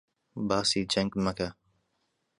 [0.47, 1.49] باسی جەنگ مەکە!